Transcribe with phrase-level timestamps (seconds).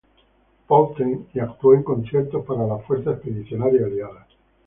[0.67, 4.25] Pölten, y actuó en conciertos para la Fuerza Expedicionaria Aliada.